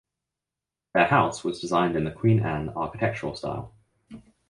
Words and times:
Their 0.95 1.05
house 1.05 1.43
was 1.43 1.59
designed 1.59 1.95
in 1.95 2.05
the 2.05 2.11
Queen 2.11 2.39
Anne 2.43 2.69
architectural 2.69 3.35
style. 3.35 3.75